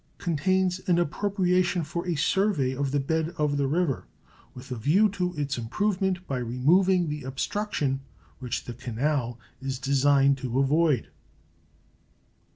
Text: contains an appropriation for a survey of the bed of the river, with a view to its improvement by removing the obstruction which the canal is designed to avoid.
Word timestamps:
contains 0.17 0.79
an 0.89 0.97
appropriation 0.97 1.83
for 1.83 2.07
a 2.07 2.15
survey 2.15 2.71
of 2.75 2.89
the 2.89 2.99
bed 2.99 3.35
of 3.37 3.55
the 3.57 3.67
river, 3.67 4.07
with 4.55 4.71
a 4.71 4.75
view 4.75 5.07
to 5.07 5.31
its 5.35 5.59
improvement 5.59 6.25
by 6.25 6.39
removing 6.39 7.07
the 7.07 7.21
obstruction 7.23 7.99
which 8.39 8.63
the 8.63 8.73
canal 8.73 9.37
is 9.61 9.77
designed 9.77 10.39
to 10.39 10.59
avoid. 10.59 11.09